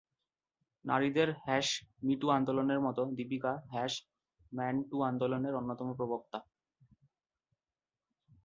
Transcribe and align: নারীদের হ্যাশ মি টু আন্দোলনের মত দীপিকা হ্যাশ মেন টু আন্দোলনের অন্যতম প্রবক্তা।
নারীদের 0.85 1.29
হ্যাশ 1.45 1.67
মি 2.03 2.13
টু 2.21 2.27
আন্দোলনের 2.29 2.79
মত 2.79 2.97
দীপিকা 3.17 3.53
হ্যাশ 3.73 3.93
মেন 4.51 4.75
টু 4.89 4.97
আন্দোলনের 5.03 5.53
অন্যতম 5.55 5.87
প্রবক্তা। 5.93 6.39